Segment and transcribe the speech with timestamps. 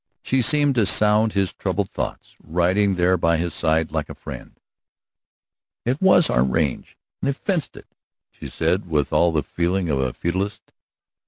[0.23, 4.59] She seemed to sound his troubled thoughts, riding there by his side like a friend.
[5.85, 7.85] "It was our range, and they fenced it!"
[8.31, 10.71] she said, with all the feeling of a feudist.